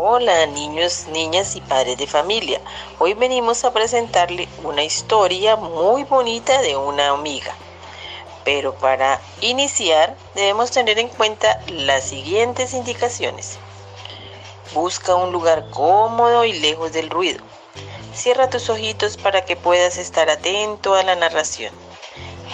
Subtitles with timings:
[0.00, 2.60] Hola niños, niñas y padres de familia.
[3.00, 7.52] Hoy venimos a presentarle una historia muy bonita de una amiga.
[8.44, 13.58] Pero para iniciar debemos tener en cuenta las siguientes indicaciones.
[14.72, 17.42] Busca un lugar cómodo y lejos del ruido.
[18.14, 21.74] Cierra tus ojitos para que puedas estar atento a la narración.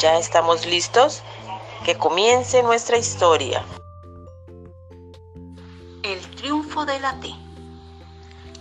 [0.01, 1.23] ¿Ya estamos listos?
[1.85, 3.63] Que comience nuestra historia.
[6.05, 7.35] El triunfo de la T.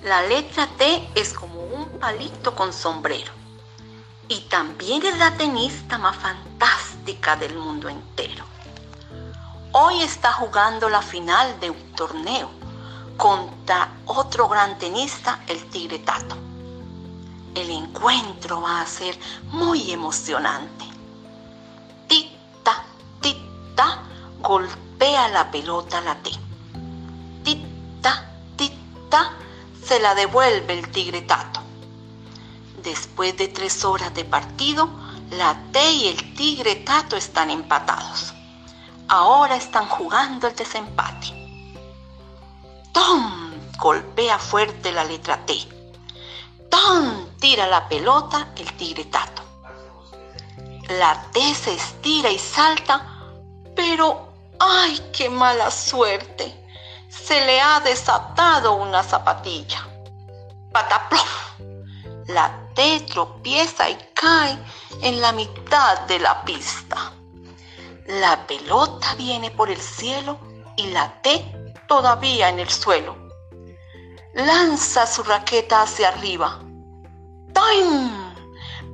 [0.01, 3.33] La letra T es como un palito con sombrero.
[4.29, 8.45] Y también es la tenista más fantástica del mundo entero.
[9.73, 12.49] Hoy está jugando la final de un torneo
[13.17, 16.37] contra otro gran tenista, el Tigre Tato.
[17.55, 19.19] El encuentro va a ser
[19.51, 20.85] muy emocionante.
[22.07, 22.85] Tita,
[23.19, 23.99] tita,
[24.39, 26.42] golpea la pelota la T
[29.93, 31.59] se la devuelve el tigre Tato.
[32.81, 34.89] Después de tres horas de partido,
[35.29, 38.33] la T y el tigre Tato están empatados.
[39.07, 41.27] Ahora están jugando el desempate.
[42.91, 43.53] ¡Tom!
[43.77, 45.59] Golpea fuerte la letra T.
[46.71, 47.27] ¡Tom!
[47.39, 49.43] Tira la pelota el tigre Tato.
[50.89, 53.21] La T se estira y salta,
[53.75, 56.52] pero ¡ay, qué mala suerte!
[57.25, 59.87] Se le ha desatado una zapatilla.
[60.73, 61.53] Pataplof.
[62.27, 64.57] La T tropieza y cae
[65.01, 67.13] en la mitad de la pista.
[68.07, 70.37] La pelota viene por el cielo
[70.75, 73.15] y la T todavía en el suelo.
[74.33, 76.59] Lanza su raqueta hacia arriba.
[77.53, 78.33] ¡Time!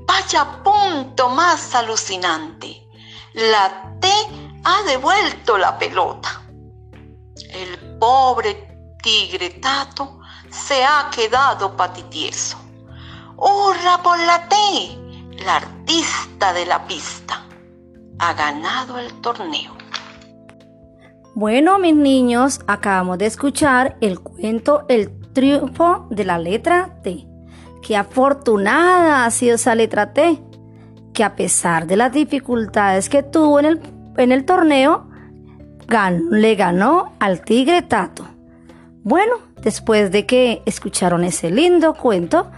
[0.06, 2.88] Vaya punto más alucinante.
[3.34, 4.12] La T
[4.66, 6.29] ha devuelto la pelota.
[8.00, 10.20] Pobre tigre Tato
[10.50, 12.58] se ha quedado patitieso.
[13.36, 14.56] ¡Hurra por la T!
[15.44, 17.44] La artista de la pista
[18.20, 19.74] ha ganado el torneo.
[21.36, 27.28] Bueno, mis niños, acabamos de escuchar el cuento El triunfo de la letra T.
[27.82, 30.42] Qué afortunada ha sido esa letra T,
[31.14, 33.82] que a pesar de las dificultades que tuvo en el,
[34.18, 35.09] en el torneo,
[36.30, 38.28] le ganó al tigre Tato.
[39.04, 42.52] Bueno, después de que escucharon ese lindo cuento,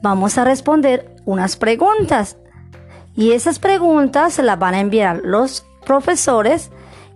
[0.00, 2.38] vamos a responder unas preguntas.
[3.14, 6.70] Y esas preguntas se las van a enviar los profesores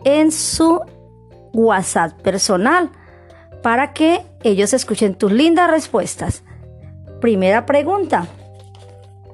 [0.04, 0.80] en su
[1.54, 2.90] WhatsApp personal
[3.62, 6.42] para que ellos escuchen tus lindas respuestas.
[7.20, 8.26] Primera pregunta.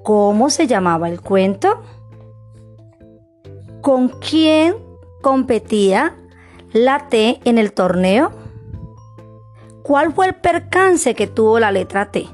[0.05, 1.83] ¿Cómo se llamaba el cuento?
[3.81, 4.77] ¿Con quién
[5.21, 6.15] competía
[6.73, 8.31] la T en el torneo?
[9.83, 12.29] ¿Cuál fue el percance que tuvo la letra T?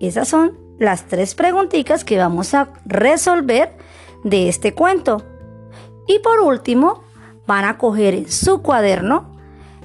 [0.00, 3.76] Esas son las tres preguntitas que vamos a resolver
[4.24, 5.22] de este cuento.
[6.06, 7.02] Y por último,
[7.46, 9.36] van a coger en su cuaderno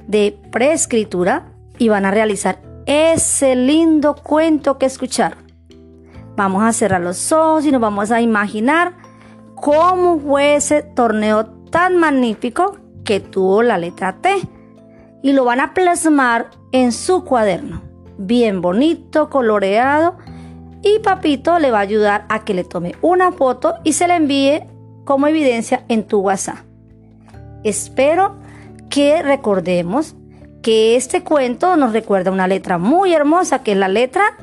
[0.06, 5.38] de preescritura y van a realizar ese lindo cuento que escucharon.
[6.36, 8.94] Vamos a cerrar los ojos y nos vamos a imaginar
[9.54, 14.36] cómo fue ese torneo tan magnífico que tuvo la letra T
[15.22, 17.82] y lo van a plasmar en su cuaderno.
[18.18, 20.18] Bien bonito, coloreado
[20.82, 24.16] y papito le va a ayudar a que le tome una foto y se la
[24.16, 24.62] envíe
[25.04, 26.58] como evidencia en tu WhatsApp.
[27.64, 28.36] Espero
[28.90, 30.14] que recordemos
[30.62, 34.36] que este cuento nos recuerda una letra muy hermosa que es la letra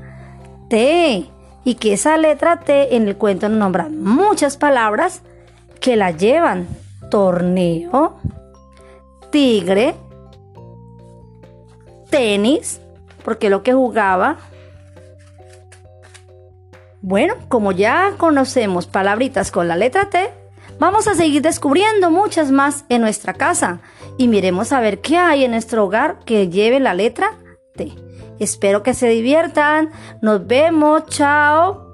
[0.69, 1.25] T
[1.65, 5.21] y que esa letra T en el cuento nos nombra muchas palabras
[5.79, 6.67] que la llevan
[7.09, 8.15] torneo,
[9.33, 9.95] tigre,
[12.11, 12.79] tenis,
[13.25, 14.37] porque lo que jugaba.
[17.01, 20.29] Bueno, como ya conocemos palabritas con la letra T,
[20.77, 23.81] vamos a seguir descubriendo muchas más en nuestra casa
[24.19, 27.31] y miremos a ver qué hay en nuestro hogar que lleve la letra
[27.75, 27.91] T.
[28.39, 29.89] Espero que se diviertan.
[30.21, 31.07] Nos vemos.
[31.07, 31.92] Chao.